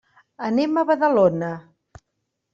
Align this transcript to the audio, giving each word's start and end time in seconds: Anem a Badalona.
Anem 0.47 0.79
a 0.81 0.85
Badalona. 0.93 1.53